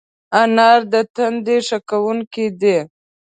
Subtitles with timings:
[0.41, 2.77] انار د تندي ښه کوونکی دی.